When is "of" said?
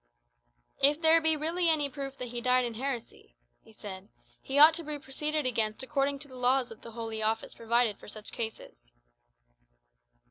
6.71-6.81